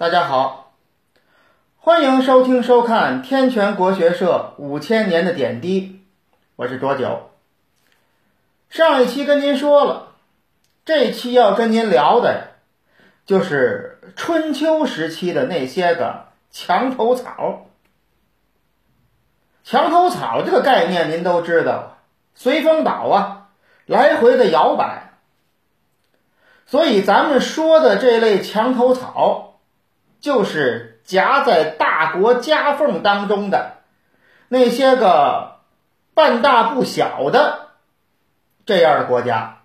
[0.00, 0.72] 大家好，
[1.76, 6.00] 欢迎收听收看天泉国学社五千年的点滴，
[6.56, 7.28] 我是卓九。
[8.70, 10.14] 上一期跟您说了，
[10.86, 12.52] 这期要跟您聊的，
[13.26, 17.66] 就是春秋时期的那些个墙头草。
[19.64, 21.98] 墙头草这个概念您都知道，
[22.34, 23.48] 随风倒啊，
[23.84, 25.12] 来回的摇摆。
[26.64, 29.48] 所以咱们说的这类墙头草。
[30.20, 33.78] 就是夹在大国夹缝当中的
[34.48, 35.60] 那些个
[36.14, 37.68] 半大不小的
[38.66, 39.58] 这样的国家。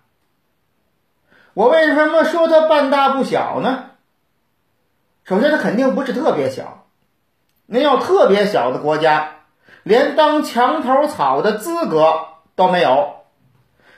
[1.54, 3.92] 我为什么说它半大不小呢？
[5.24, 6.86] 首先，它肯定不是特别小。
[7.66, 9.38] 您要特别小的国家，
[9.84, 13.24] 连当墙头草的资格都没有，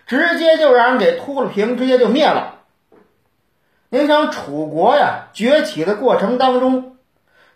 [0.05, 2.56] 直接就让人给秃了平，直接就灭了。
[3.89, 6.97] 您想楚国呀崛起的过程当中，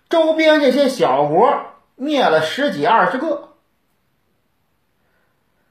[0.09, 3.50] 周边这些小国灭了十几二十个。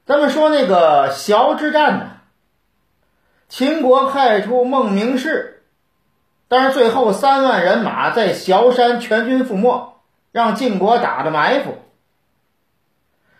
[0.05, 2.11] 咱们说那个崤之战呢，
[3.49, 5.63] 秦国派出孟明视，
[6.47, 9.95] 但是最后三万人马在崤山全军覆没，
[10.31, 11.77] 让晋国打的埋伏。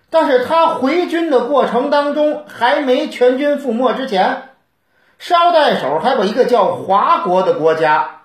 [0.09, 4.50] 但是他回军的过程当中，还没全军覆没之前。
[5.23, 8.21] 捎带手还把一个叫华国的国家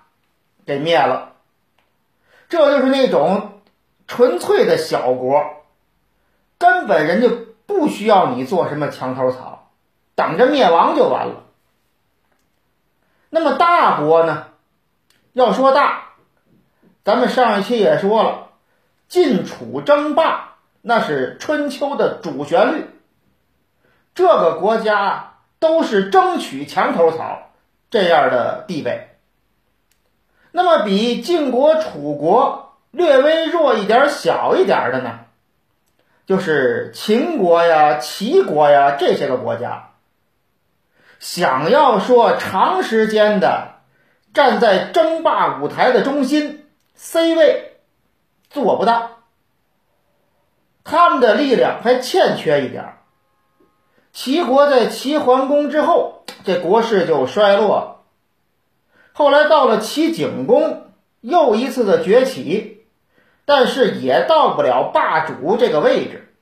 [0.65, 1.33] 给灭了，
[2.49, 3.61] 这就是那种
[4.07, 5.43] 纯粹的小国，
[6.57, 7.29] 根本人家
[7.67, 9.69] 不需要你做什么墙头草，
[10.15, 11.43] 等着灭亡就完了。
[13.29, 14.47] 那么大国呢？
[15.33, 16.13] 要说大，
[17.03, 18.47] 咱们上一期也说了，
[19.07, 22.89] 晋楚争霸那是春秋的主旋律，
[24.15, 25.35] 这个国家。
[25.59, 27.51] 都是争取墙头草
[27.89, 29.09] 这样的地位。
[30.51, 35.19] 那么比晋国、楚国略微弱一点、小一点的呢，
[36.25, 39.91] 就是秦国呀、齐国呀这些个国家。
[41.19, 43.79] 想要说长时间的
[44.33, 47.77] 站在争霸舞台的中心 C 位，
[48.49, 49.17] 做不到。
[50.83, 52.96] 他们的力量还欠缺一点。
[54.17, 57.97] 齐国在齐桓公之后，这国势就衰落了。
[59.13, 60.87] 后来到了齐景公，
[61.21, 62.87] 又一次的崛起，
[63.45, 66.33] 但是也到不了霸主这个位置。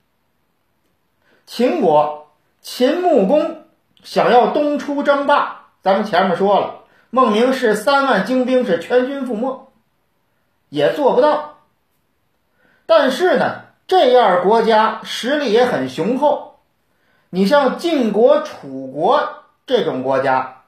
[1.46, 2.32] 秦国
[2.62, 3.66] 秦穆公
[4.06, 6.76] 想要东出争霸，咱们前面说了，
[7.10, 9.68] 孟明视三万精兵是全军覆没，
[10.70, 11.58] 也做不到。
[12.86, 16.55] 但是呢，这样国家实力也很雄厚。
[17.36, 19.28] 你像晋国、楚国
[19.68, 20.62] 这种国家，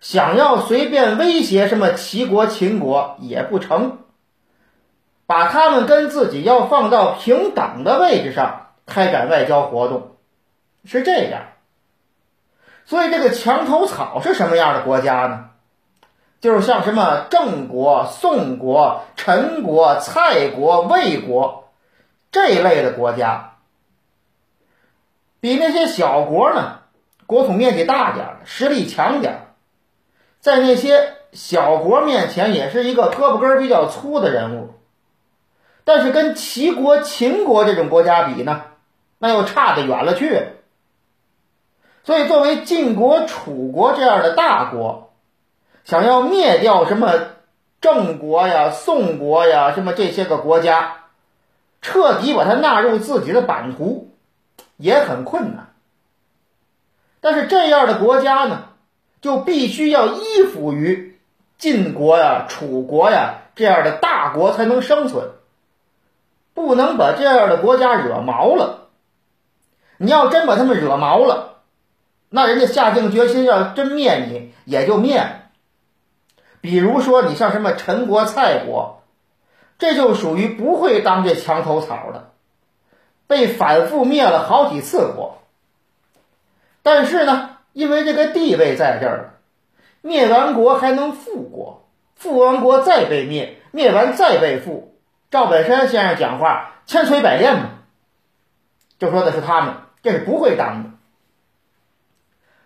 [0.00, 3.98] 想要随便威胁什么齐国、秦国也不成，
[5.28, 10.16] 把他们跟自己要放到平等的位置上开展外交活动，
[10.84, 11.42] 是这样。
[12.84, 15.50] 所以这个墙头草是什么样的国家呢？
[16.40, 21.68] 就是像什么郑国、宋国、陈国、蔡国、魏国
[22.32, 23.47] 这一类的国家。
[25.40, 26.80] 比那些小国呢，
[27.26, 29.54] 国土面积大点实力强点
[30.40, 34.74] 在那些小国面前也是一个胳膊根比较粗的人物。
[35.84, 38.62] 但是跟齐国、秦国这种国家比呢，
[39.18, 40.48] 那又差得远了去。
[42.04, 45.12] 所以，作为晋国、楚国这样的大国，
[45.84, 47.12] 想要灭掉什么
[47.80, 51.04] 郑国呀、宋国呀，什么这些个国家，
[51.80, 54.10] 彻底把它纳入自己的版图。
[54.78, 55.74] 也很困难，
[57.20, 58.70] 但是这样的国家呢，
[59.20, 61.18] 就必须要依附于
[61.58, 65.32] 晋国呀、楚国呀这样的大国才能生存，
[66.54, 68.86] 不能把这样的国家惹毛了。
[69.96, 71.56] 你要真把他们惹毛了，
[72.28, 75.42] 那人家下定决心要真灭你，也就灭。
[76.60, 79.02] 比如说，你像什么陈国、蔡国，
[79.76, 82.30] 这就属于不会当这墙头草的。
[83.28, 85.42] 被反复灭了好几次国，
[86.82, 89.34] 但是呢，因为这个地位在这儿，
[90.00, 91.86] 灭完国还能复国，
[92.16, 94.98] 复完国再被灭，灭完再被复。
[95.30, 97.68] 赵本山先生讲话千锤百炼嘛，
[98.98, 100.90] 就说的是他们，这是不会当的。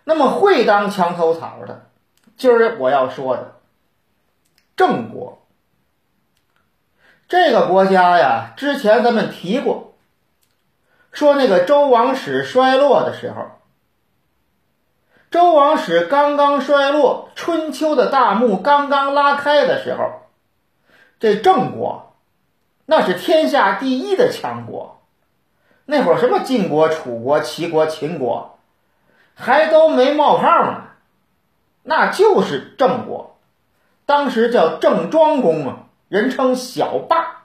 [0.05, 1.87] 那么会当墙头草的，
[2.37, 3.55] 今儿我要说的
[4.77, 5.45] 郑国
[7.27, 9.92] 这个国家呀，之前咱们提过。
[11.13, 13.51] 说那个周王室衰落的时候，
[15.31, 20.23] 周王室刚刚衰落，春秋的大幕刚刚拉开的时候，
[21.19, 22.15] 这郑国
[22.85, 25.01] 那是天下第一的强国。
[25.85, 28.57] 那会儿什么晋国、楚国、齐国、秦国，
[29.35, 30.83] 还都没冒泡呢，
[31.83, 33.37] 那就是郑国。
[34.05, 35.77] 当时叫郑庄公啊，
[36.09, 37.42] 人称小霸。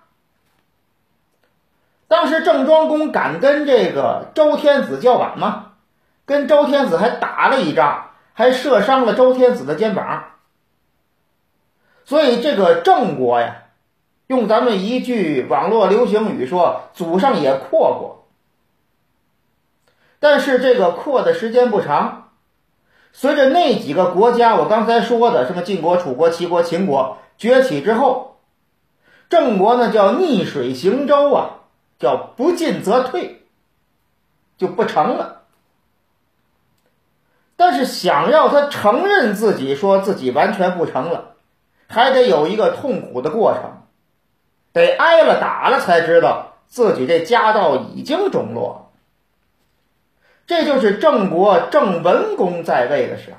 [2.08, 5.66] 当时郑庄公敢跟这个周天子叫板吗？
[6.24, 10.24] 跟周天子还打了一仗，还射伤了周天子的肩膀。
[12.04, 13.64] 所以这个郑国呀，
[14.26, 18.26] 用咱们一句网络流行语说，祖上也阔过。
[20.18, 22.30] 但是这个扩的时间不长，
[23.12, 28.38] 随着那几个国家我刚才说的什么晋国、楚国、齐国、秦国崛起之后，
[29.28, 31.50] 郑国呢叫逆水行舟啊。
[31.98, 33.42] 叫不进则退，
[34.56, 35.42] 就不成了。
[37.56, 41.34] 但是想要他承认自己，说自己完全不成了，
[41.88, 43.82] 还得有一个痛苦的过程，
[44.72, 48.92] 得挨了打了才知道自己这家道已经中落。
[50.46, 53.38] 这就是郑国郑文公在位的时候。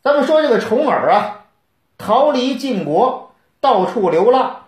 [0.00, 1.46] 咱们说这个重耳啊，
[1.98, 4.65] 逃离晋国，到处流浪。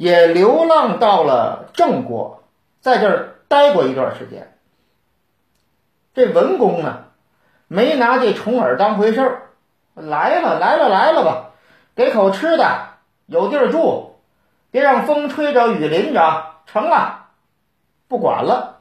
[0.00, 2.42] 也流浪到了郑国，
[2.80, 4.56] 在这儿待过一段时间。
[6.14, 7.04] 这文公呢，
[7.68, 9.42] 没拿这重耳当回事儿，
[9.92, 11.50] 来了来了来了吧，
[11.94, 12.94] 给口吃的，
[13.26, 14.16] 有地儿住，
[14.70, 17.26] 别让风吹着雨淋着，成了，
[18.08, 18.78] 不管了。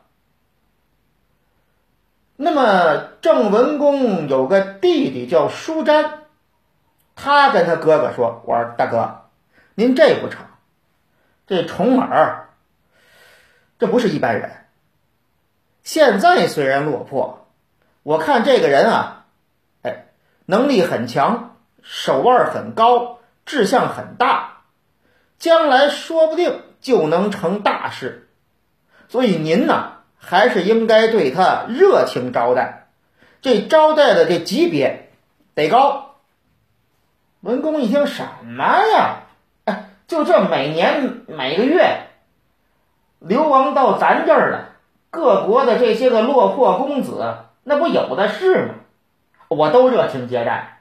[2.38, 6.20] 那么郑文公有个弟弟叫舒詹，
[7.14, 9.26] 他跟他哥哥说：“我说大哥，
[9.76, 10.46] 您这不成。”
[11.50, 12.50] 这重耳，
[13.80, 14.52] 这不是一般人。
[15.82, 17.48] 现在虽然落魄，
[18.04, 19.26] 我看这个人啊，
[19.82, 20.06] 哎，
[20.46, 23.18] 能力很强，手腕很高，
[23.48, 24.62] 志向很大，
[25.40, 28.30] 将来说不定就能成大事。
[29.08, 32.90] 所以您呢，还是应该对他热情招待，
[33.42, 35.10] 这招待的这级别
[35.56, 36.18] 得高。
[37.40, 39.24] 文公一听，什么呀？
[40.10, 42.08] 就这每年每个月
[43.20, 44.70] 流亡到咱这儿的
[45.12, 48.74] 各国的这些个落魄公子，那不有的是吗？
[49.50, 50.80] 我都热情接待，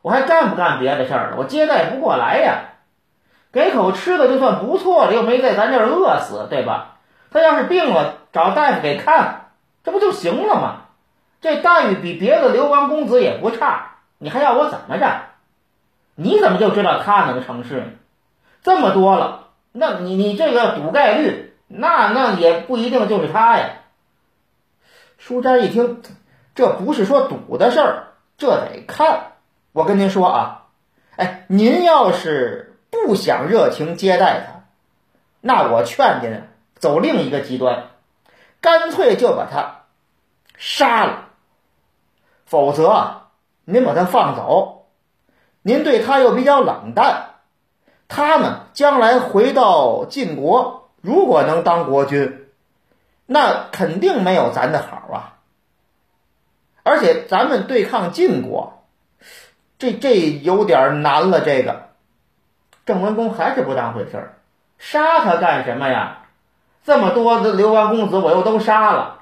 [0.00, 1.36] 我还干不干别的事儿了？
[1.38, 2.74] 我接待不过来呀，
[3.50, 6.98] 给口吃的就算不错了，又没在咱这儿饿死，对吧？
[7.32, 9.46] 他要是病了，找大夫给看，
[9.82, 10.82] 这不就行了吗？
[11.40, 15.22] 这待遇比别的流亡公子也不差，你还要我怎么着？
[16.14, 17.86] 你怎么就知道他能成事呢？
[18.62, 23.70] 这么多了，那你你这个赌概率，那那也不一定就是他呀。
[25.16, 26.02] 舒斋一听，
[26.54, 28.04] 这不是说赌的事儿，
[28.36, 29.32] 这得看。
[29.72, 30.66] 我跟您说啊，
[31.16, 34.64] 哎，您要是不想热情接待他，
[35.40, 36.42] 那我劝您
[36.76, 37.88] 走另一个极端，
[38.60, 39.82] 干脆就把他
[40.56, 41.28] 杀了。
[42.44, 43.28] 否则，
[43.64, 44.86] 您把他放走，
[45.62, 47.27] 您对他又比较冷淡。
[48.08, 52.46] 他呢，将来回到晋国，如果能当国君，
[53.26, 55.36] 那肯定没有咱的好啊。
[56.82, 58.82] 而且咱们对抗晋国，
[59.78, 61.42] 这这有点难了。
[61.42, 61.90] 这个
[62.86, 64.38] 郑文公还是不当回事儿，
[64.78, 66.22] 杀他干什么呀？
[66.84, 69.18] 这么多的流亡公子，我又都杀了，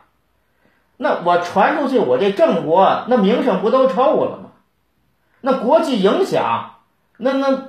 [0.96, 4.50] 那我传出去，我这郑国那名声不都臭了吗？
[5.40, 6.76] 那国际影响，
[7.16, 7.65] 那那。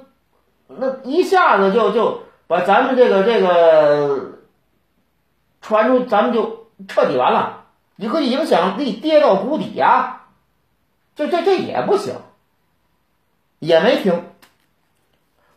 [0.67, 4.39] 那一下子就就把咱们这个这个
[5.61, 7.63] 传出，咱们就彻底完了，
[7.95, 10.23] 你可以影响力跌到谷底呀，
[11.15, 12.15] 这这这也不行，
[13.59, 14.25] 也没听。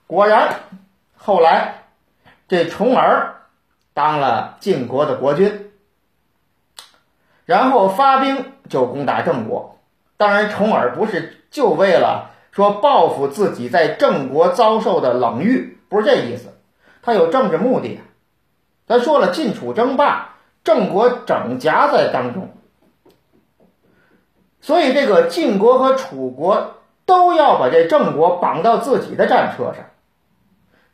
[0.07, 0.61] 果然，
[1.17, 1.87] 后来
[2.47, 3.43] 这重耳
[3.93, 5.73] 当了晋国的国君，
[7.45, 9.79] 然后发兵就攻打郑国。
[10.17, 12.30] 当然，重耳不是就为了。
[12.53, 16.53] 说报复自己在郑国遭受的冷遇，不是这意思，
[17.03, 18.01] 他有政治目的。
[18.87, 22.51] 咱说了，晋楚争霸，郑国整夹在当中，
[24.61, 26.75] 所以这个晋国和楚国
[27.07, 29.87] 都要把这郑国绑到自己的战车上。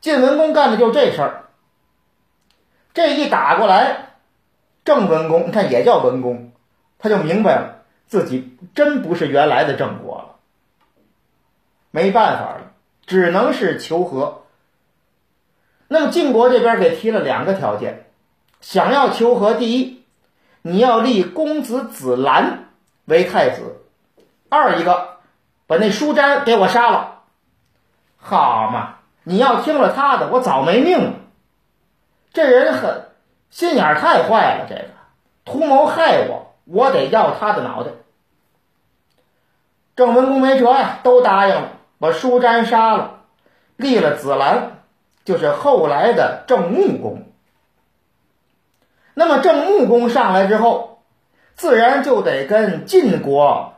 [0.01, 1.45] 晋文公干的就这事儿，
[2.93, 4.11] 这一打过来，
[4.85, 6.53] 郑文公你看也叫文公，
[6.99, 10.16] 他就明白了自己真不是原来的郑国。
[11.97, 12.73] 没办法了，
[13.07, 14.43] 只能是求和。
[15.89, 18.11] 那么晋国这边给提了两个条件，
[18.61, 20.05] 想要求和：第一，
[20.61, 22.69] 你要立公子子兰
[23.07, 23.63] 为太子；
[24.51, 25.21] 二一个，
[25.67, 27.23] 把那舒詹给我杀了。
[28.19, 31.13] 好嘛，你要听了他的，我早没命了。
[32.35, 33.07] 这人很
[33.49, 34.91] 心眼太坏了，这个
[35.47, 37.93] 图谋害我，我得要他的脑袋。
[39.97, 43.21] 郑文公没辙呀，都答应了，把舒詹杀了，
[43.77, 44.83] 立了子兰，
[45.25, 47.25] 就是后来的郑穆公。
[49.15, 51.03] 那么郑穆公上来之后，
[51.55, 53.75] 自然就得跟晋国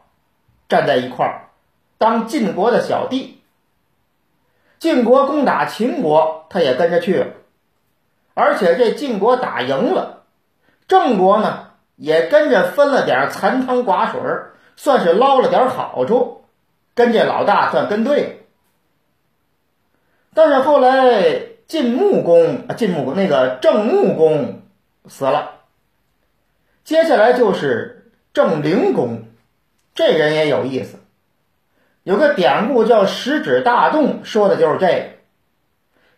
[0.69, 1.51] 站在一块儿，
[1.97, 3.41] 当晋国的小弟。
[4.81, 7.27] 晋国攻打秦国，他也跟着去了，
[8.35, 10.23] 而且这晋国打赢了，
[10.87, 14.21] 郑国呢也跟着分了点残汤寡水，
[14.77, 16.38] 算是捞了点好处，
[16.99, 18.45] 跟这老大算跟对。
[20.35, 24.63] 但是后来晋穆公啊，晋穆公那个郑穆公
[25.07, 25.61] 死了，
[26.83, 29.23] 接下来就是郑灵公，
[29.95, 30.99] 这人也有意思。
[32.03, 35.05] 有个典故叫“食指大动”，说的就是这个。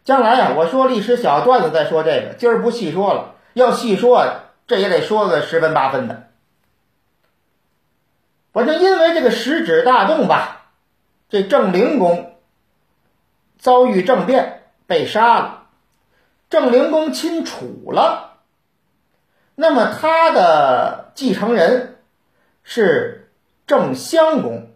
[0.02, 3.34] 将来啊，我说历史小段子再说这个，今儿不细说了。
[3.52, 4.26] 要细说，
[4.66, 6.28] 这也得说个十分八分的。
[8.52, 10.59] 反正因为这个食指大动吧，
[11.30, 12.34] 这郑灵公
[13.56, 15.68] 遭遇政变，被杀了。
[16.48, 18.38] 郑灵公亲楚了，
[19.54, 21.98] 那么他的继承人
[22.64, 23.30] 是
[23.64, 24.72] 郑襄公。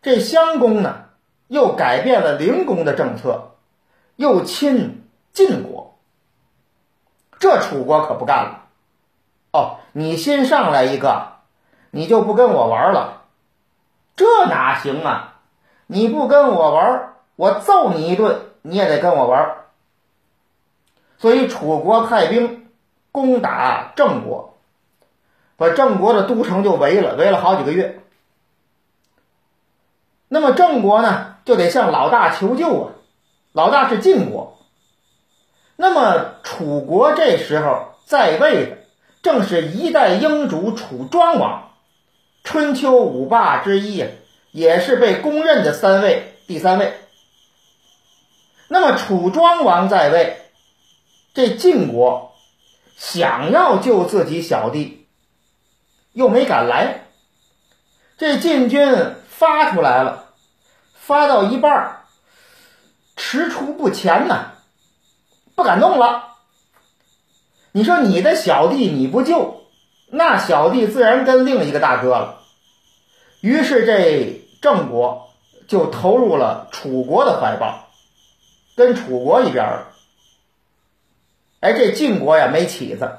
[0.00, 1.04] 这襄公呢，
[1.48, 3.56] 又改变了灵公的政策，
[4.16, 5.98] 又亲晋国。
[7.38, 8.68] 这楚国可不干了。
[9.52, 11.40] 哦，你新上来一个，
[11.90, 13.25] 你就不跟我玩了？
[14.16, 15.34] 这哪行啊！
[15.86, 19.56] 你不跟我玩，我揍你一顿，你也得跟我玩。
[21.18, 22.66] 所以楚国派兵
[23.12, 24.58] 攻打郑国，
[25.56, 28.02] 把郑国的都城就围了，围了好几个月。
[30.28, 32.92] 那么郑国呢，就得向老大求救啊！
[33.52, 34.58] 老大是晋国。
[35.76, 38.78] 那么楚国这时候在位的
[39.22, 41.70] 正是一代英主楚庄王，
[42.46, 44.02] 春秋五霸之一，
[44.52, 46.94] 也是被公认的三位第三位。
[48.68, 50.38] 那么楚庄王在位，
[51.34, 52.32] 这晋国
[52.96, 55.06] 想要救自己小弟，
[56.12, 57.08] 又没敢来。
[58.16, 59.14] 这晋军。
[59.36, 60.32] 发出来了，
[60.94, 62.06] 发到一半儿，
[63.18, 64.52] 踟蹰不前呢，
[65.54, 66.36] 不敢动了。
[67.72, 69.65] 你说你的小弟你不救，
[70.08, 72.40] 那小弟自然跟另一个大哥了。
[73.40, 75.30] 于是这郑国
[75.68, 77.88] 就投入了楚国的怀抱，
[78.76, 79.86] 跟楚国一边儿。
[81.60, 83.16] 哎，这晋国呀没起子，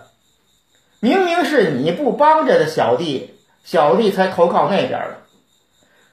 [0.99, 5.17] 明明是你不帮着的小弟，小弟才投靠那边的。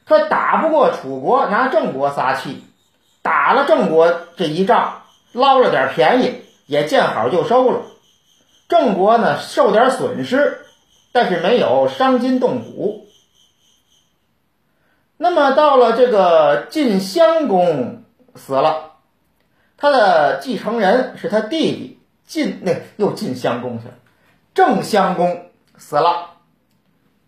[0.07, 2.65] 他打不过楚国，拿郑国撒气，
[3.23, 5.03] 打了郑国这一仗，
[5.33, 7.83] 捞了点便宜，也见好就收了。
[8.69, 10.64] 郑国呢受点损失，
[11.15, 13.07] 但是没有伤筋动骨。
[15.17, 18.03] 那么到了这个晋襄公
[18.35, 18.97] 死了，
[19.77, 23.95] 他的继承人是他弟弟晋，那又晋襄公去了。
[24.55, 26.31] 郑襄公死了，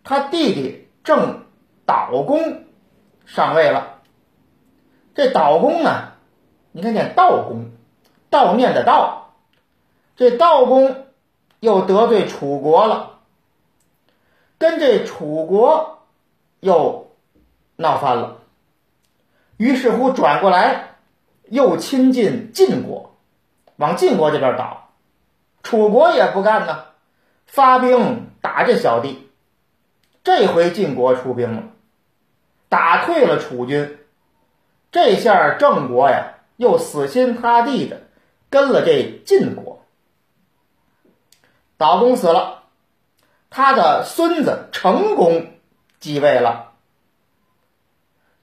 [0.03, 1.45] 他弟弟郑
[1.85, 2.65] 悼公。
[3.25, 3.99] 上位了，
[5.13, 6.13] 这悼公呢？
[6.73, 7.71] 你看念悼公，
[8.31, 9.23] 悼念的悼，
[10.15, 11.05] 这悼公
[11.59, 13.16] 又得罪楚国了，
[14.57, 15.99] 跟这楚国
[16.59, 17.11] 又
[17.75, 18.37] 闹翻了，
[19.57, 20.95] 于是乎转过来
[21.49, 23.15] 又亲近晋国，
[23.75, 24.89] 往晋国这边倒，
[25.63, 26.85] 楚国也不干呢，
[27.45, 29.29] 发兵打这小弟，
[30.23, 31.63] 这回晋国出兵了。
[32.69, 33.97] 打退了楚军，
[34.91, 38.01] 这下郑国呀又死心塌地的
[38.49, 39.85] 跟了这晋国。
[41.77, 42.56] 岛公死了，
[43.49, 45.53] 他的孙子成公
[45.99, 46.71] 继位了。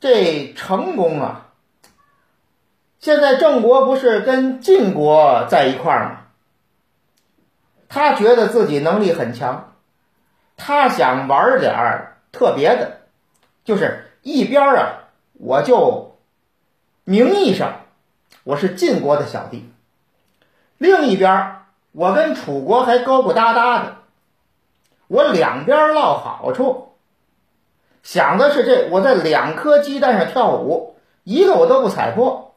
[0.01, 1.47] 这成公啊，
[3.01, 6.21] 现在郑国不是跟晋国在一块儿吗？
[7.89, 9.75] 他觉得自己能力很强，
[10.57, 13.01] 他想玩点特别的，
[13.65, 14.11] 就是。
[14.27, 16.17] 一边啊，我就
[17.05, 17.83] 名义上
[18.43, 19.71] 我是晋国的小弟；
[20.79, 21.57] 另一边
[21.93, 23.97] 我跟楚国还勾勾搭搭的，
[25.15, 26.89] 我两边落好处。
[28.03, 32.57] 想的是这，我在两颗鸡蛋上跳舞，一个我都不踩破，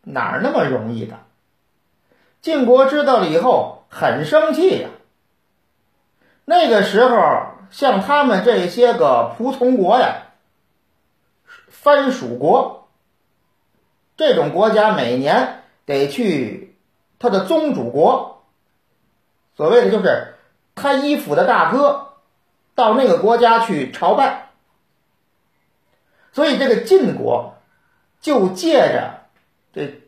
[0.00, 1.18] 哪儿那么容易的？
[2.40, 4.88] 晋国知道了以后很生气呀。
[6.46, 10.28] 那个时候，像他们这些个仆从国呀。
[11.68, 12.88] 藩属国，
[14.16, 16.74] 这种国家每年得去
[17.18, 18.44] 他的宗主国，
[19.56, 20.31] 所谓的就是
[20.74, 22.14] 他依附的大哥
[22.74, 24.50] 到那个国家去朝拜，
[26.32, 27.56] 所以这个晋国
[28.20, 29.20] 就借着
[29.72, 30.00] 这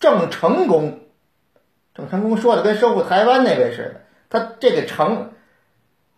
[0.00, 1.00] 郑成功，
[1.94, 5.32] 郑成功说的跟收复台湾那位似的，他这个成，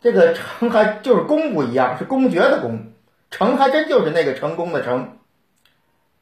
[0.00, 2.92] 这个成还就是公不一样，是公爵的公，
[3.30, 5.19] 成还真就是那个成功的成。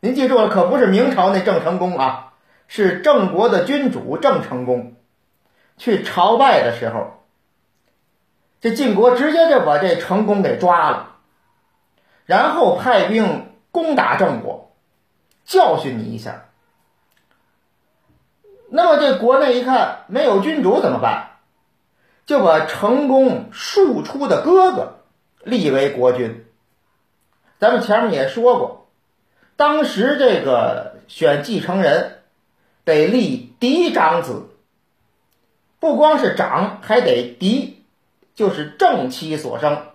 [0.01, 2.33] 您记住了，可不是明朝那郑成功啊，
[2.69, 4.95] 是郑国的君主郑成功
[5.77, 7.18] 去朝拜的时候，
[8.61, 11.17] 这晋国直接就把这成功给抓了，
[12.25, 14.75] 然后派兵攻打郑国，
[15.45, 16.47] 教训你一下。
[18.71, 21.31] 那么这国内一看没有君主怎么办？
[22.27, 24.99] 就把成功庶出的哥哥
[25.43, 26.45] 立为国君。
[27.59, 28.91] 咱们前面也说过。
[29.57, 32.21] 当时这个选继承人
[32.85, 34.51] 得立嫡长子，
[35.81, 37.78] 不光是长，还得嫡，
[38.39, 39.89] 就是正妻所生。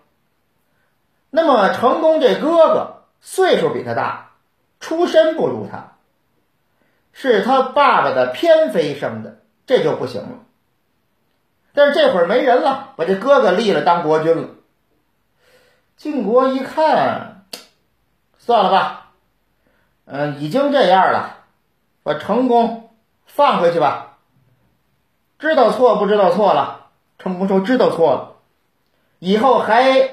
[1.30, 4.32] 那么成功这哥哥岁数比他大，
[4.82, 5.94] 出身不如他，
[7.14, 10.40] 是他爸爸的偏妃生的，这就不行了。
[11.74, 14.50] 但是这会儿没人了，把这哥哥立了当国君了。
[15.96, 17.46] 晋国一看，
[18.40, 19.12] 算了吧。
[20.04, 21.38] 嗯，已经这样了，
[22.04, 22.90] 把成功
[23.26, 24.18] 放回去吧。
[25.40, 26.82] 知道错不知道错了？
[27.20, 28.33] 成功说知道错了，
[29.26, 30.10] 以后还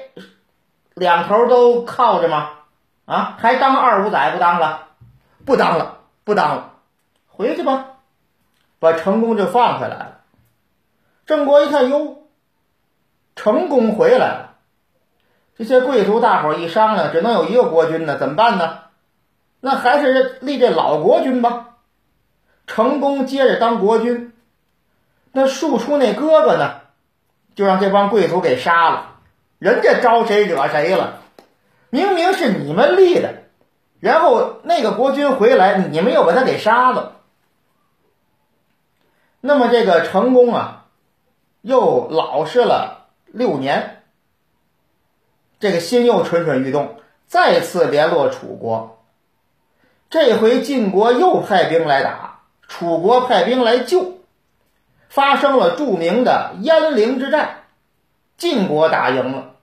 [0.93, 2.51] 两头都靠着吗？
[3.03, 4.87] 啊，还当二五仔不当了？
[5.43, 6.71] 不当了，不当了，
[7.27, 7.87] 回去吧。
[8.79, 10.21] 把成功就放回来了。
[11.25, 12.23] 郑国一看，哟，
[13.35, 14.55] 成功回来了。
[15.57, 18.79] 这些贵族大伙一商量，只能有一个国君呢，怎么办呢？
[19.59, 21.75] 那还是立这老国君吧，
[22.65, 24.33] 成功接着当国君。
[25.33, 26.79] 那庶出那哥哥呢，
[27.55, 29.15] 就让这帮贵族给杀了。
[29.59, 31.21] 人家招谁惹谁了？
[31.89, 33.43] 明明是你们立的，
[33.99, 37.17] 然后那个国君回来，你们又把他给杀了。
[39.41, 40.85] 那么这个成功啊，
[41.61, 44.03] 又老实了六年，
[45.59, 46.95] 这个心又蠢蠢欲动，
[47.27, 49.03] 再次联络楚国。
[50.09, 54.20] 这回晋国又派兵来打，楚国派兵来救，
[55.11, 57.65] 发生了著名的鄢陵之战，
[58.37, 59.55] 晋国打赢了，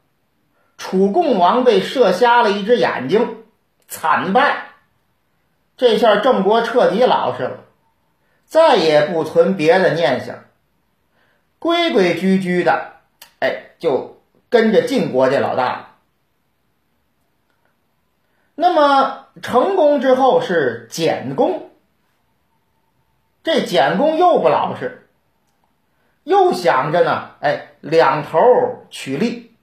[0.76, 3.44] 楚共王被射瞎了一只眼睛，
[3.88, 4.66] 惨败。
[5.78, 7.60] 这下郑国彻底老实了，
[8.44, 10.44] 再也不存别的念想，
[11.58, 12.96] 规规矩矩的，
[13.40, 15.94] 哎，就跟着晋国这老大。
[18.54, 19.24] 那么。
[19.40, 21.70] 成功之后是简公，
[23.44, 25.07] 这简公又不老实，
[26.28, 28.38] 又想着呢，哎，两头
[28.90, 29.56] 取利。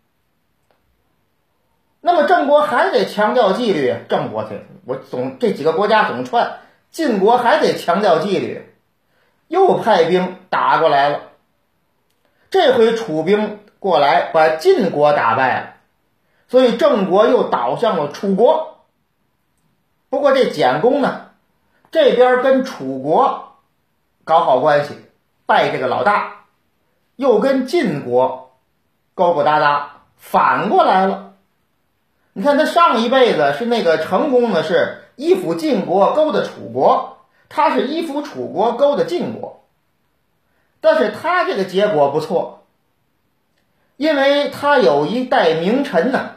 [2.02, 6.58] 那么郑国还得强调纪律，郑国去，我总这几个国家总串，
[6.90, 8.68] 晋国还得强调纪律，
[9.48, 11.20] 又派兵打过来了。
[12.50, 15.74] 这回楚兵过来把晋国打败了，
[16.48, 18.86] 所以郑国又倒向了楚国。
[20.10, 21.28] 不过这简公呢，
[21.92, 23.56] 这边跟楚国
[24.24, 24.96] 搞好关系，
[25.46, 26.45] 拜这个老大，
[27.16, 28.58] 又跟晋国
[29.14, 31.34] 勾勾搭搭，反过来了。
[32.34, 39.66] 你看他上一辈子是那个成功的，是依附晋国勾的楚国，他是依附楚国勾的晋国，
[40.82, 42.66] 但是他这个结果不错，
[43.96, 46.32] 因为他有一代名臣呢，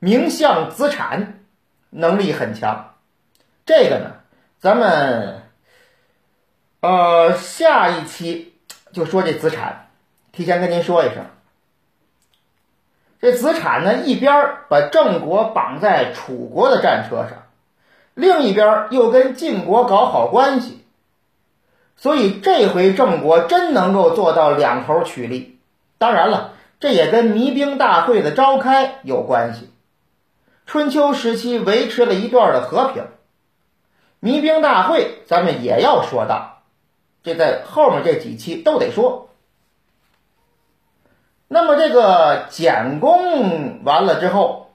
[0.00, 1.44] 名相子产，
[1.90, 2.94] 能力很强。
[3.64, 4.16] 这个呢，
[4.58, 5.42] 咱们
[6.80, 8.54] 呃下一期
[8.92, 9.81] 就说这子产，
[10.32, 11.26] 提前跟您说一声。
[13.20, 17.44] 这子产呢，一边把郑国绑在楚国的战车上，
[18.14, 20.84] 另一边又跟晋国搞好关系，
[21.96, 25.60] 所以这回郑国真能够做到两头取利。
[25.98, 29.70] 当然了，这也跟弭兵大会的召开有关系。
[30.66, 33.04] 春秋时期维持了一段的和平。
[34.20, 36.62] 弭兵大会，咱们也要说到，
[37.22, 39.28] 这在后面这几期都得说。
[41.54, 44.70] 那么这个简公完了之后，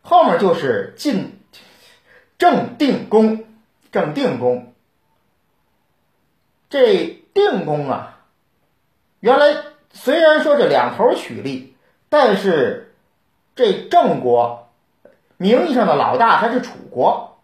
[0.00, 1.38] 后面就是晋
[2.38, 3.44] 郑定公，
[3.92, 4.72] 郑定公。
[6.70, 8.20] 这定公啊，
[9.20, 9.56] 原来
[9.92, 11.76] 虽然说这两头取利，
[12.08, 12.94] 但是
[13.54, 14.70] 这郑国
[15.36, 17.38] 名义上的老大还是楚国。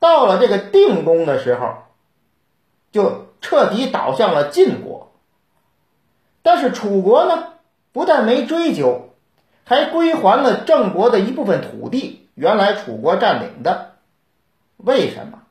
[0.00, 1.84] 到了这个定公的时候，
[2.90, 4.89] 就彻底倒向了晋国。
[6.42, 7.54] 但是楚国呢，
[7.92, 9.10] 不但没追究，
[9.64, 13.92] 还归还了郑国的一部分土地，原来楚国占领的。
[14.76, 15.42] 为什么？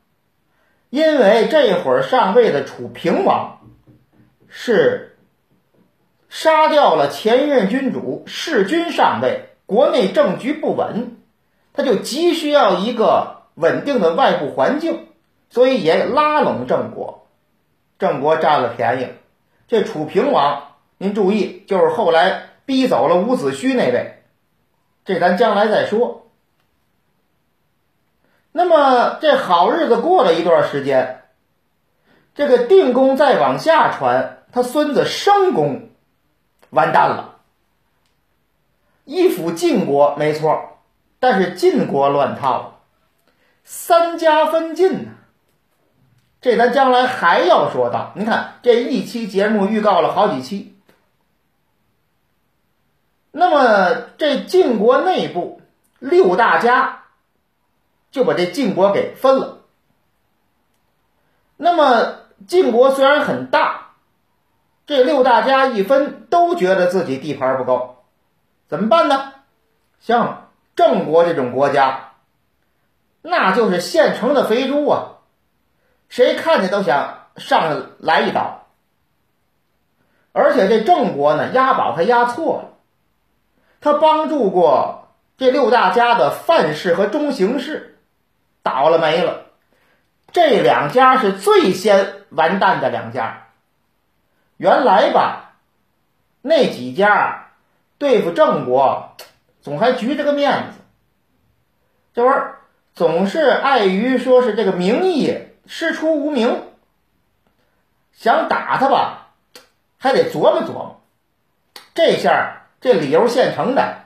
[0.90, 3.60] 因为这会儿上位的楚平王
[4.48, 5.16] 是
[6.28, 11.16] 杀掉了前任君主弑君上位，国内政局不稳，
[11.72, 15.06] 他就急需要一个稳定的外部环境，
[15.48, 17.28] 所以也拉拢郑国，
[18.00, 19.06] 郑国占了便宜。
[19.68, 20.69] 这楚平王，
[21.02, 24.22] 您注意，就是后来逼走了伍子胥那位，
[25.06, 26.30] 这咱将来再说。
[28.52, 31.22] 那么这好日子过了一段时间，
[32.34, 35.88] 这个定公再往下传，他孙子申公
[36.68, 37.36] 完蛋了，
[39.06, 40.80] 一辅晋国没错，
[41.18, 42.74] 但是晋国乱套了，
[43.64, 45.12] 三家分晋呢，
[46.42, 48.12] 这咱将来还要说到。
[48.16, 50.76] 您看这一期节目预告了好几期，
[53.32, 55.60] 那么这晋国内部
[55.98, 56.96] 六大家。
[58.10, 59.58] 就把这晋国给分了。
[61.56, 62.16] 那么
[62.48, 63.92] 晋国虽然很大，
[64.84, 67.98] 这六大家一分都觉得自己地盘不够，
[68.66, 69.34] 怎么办呢？
[70.00, 72.14] 像郑国这种国家，
[73.22, 75.18] 那就是现成的肥猪啊，
[76.08, 78.66] 谁看见都想上来一刀。
[80.32, 82.69] 而且这郑国呢，押宝还押错了，
[83.80, 87.86] 他帮助过这六大家的范氏和中行氏。
[88.62, 89.46] 倒了霉了，
[90.32, 93.46] 这两家是最先完蛋的两家。
[94.58, 95.54] 原来吧，
[96.42, 97.52] 那几家
[97.96, 99.16] 对付郑国，
[99.62, 100.78] 总还局着个面子，
[102.12, 102.58] 这玩意儿
[102.92, 106.64] 总是碍于说是这个名义师出无名，
[108.12, 109.28] 想打他吧，
[109.96, 111.00] 还得琢磨琢磨。
[111.94, 114.04] 这下这理由现成的，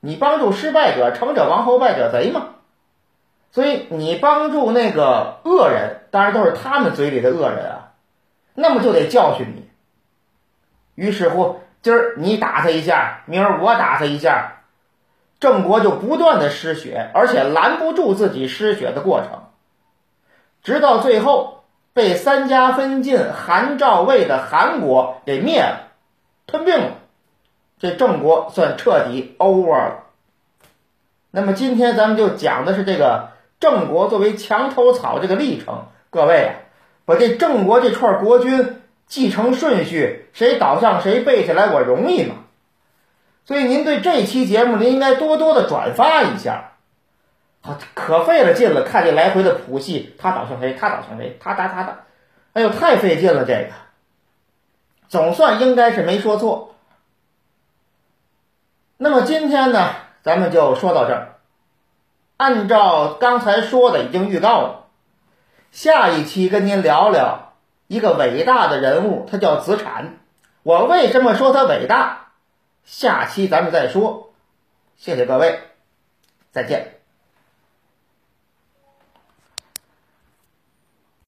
[0.00, 2.48] 你帮助失败者，成者王后败者贼嘛。
[3.52, 7.92] 所以你帮助那个恶人，当然都是他们嘴里的恶人啊，
[8.54, 9.70] 那么就得教训你。
[10.94, 14.62] 于是乎，今儿你打他一下，明儿我打他一下，
[15.40, 19.44] 郑国就不断的失血，而且拦不住自己失血的过程，
[20.62, 25.88] 直到最后被三家分晋韩赵魏的韩国给灭了，
[26.46, 26.90] 吞并了，
[27.78, 30.04] 这郑国算彻底 over 了。
[31.30, 33.34] 那么今天咱们就讲的是这个。
[33.58, 36.54] 郑国作为墙头草这个历程，各位啊，
[37.06, 42.34] 把这郑国这串国君继承顺序，谁倒向谁背下来，我容易吗？
[43.46, 46.72] 所以您对这期节目，您应该多多的转发一下，
[47.62, 52.00] 好，可费了劲了，看这来回的谱系，他倒向谁，他倒向谁，他打他打，
[52.52, 53.70] 哎呦，太费劲了，这个，
[55.08, 56.75] 总算应该是没说错。
[58.98, 59.90] 那么今天呢，
[60.22, 61.36] 咱们就说到这儿。
[62.38, 64.86] 按照刚才说的，已经预告了，
[65.70, 67.54] 下一期跟您聊聊
[67.86, 70.18] 一个伟大的人物，他叫子产。
[70.62, 72.28] 我为什么说他伟大？
[72.84, 74.32] 下期咱们再说。
[74.96, 75.60] 谢谢各位，
[76.52, 76.95] 再见。